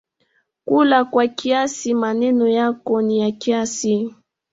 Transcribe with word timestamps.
Kula 0.65 0.99
kwa 1.11 1.25
kiasi…Maneno 1.27 2.47
yako 2.49 3.01
ni 3.01 3.19
ya 3.19 3.31
kiasi 3.31 4.15